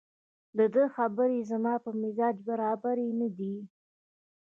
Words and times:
دده 0.57 0.83
خبرې 0.95 1.39
زما 1.51 1.73
په 1.83 1.91
مزاج 2.01 2.35
برابرې 2.49 3.09
نه 3.19 3.27
دي 3.37 3.55